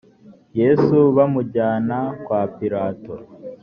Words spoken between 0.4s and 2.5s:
yesu bamujyana kwa